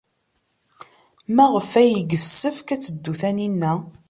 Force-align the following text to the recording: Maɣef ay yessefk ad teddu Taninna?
Maɣef 1.35 1.69
ay 1.81 1.91
yessefk 2.11 2.67
ad 2.69 2.81
teddu 2.81 3.13
Taninna? 3.19 3.73